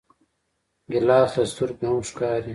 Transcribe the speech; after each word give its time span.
ګیلاس 0.91 1.31
له 1.37 1.43
سترګو 1.51 1.85
هم 1.89 1.97
ښکاري. 2.09 2.49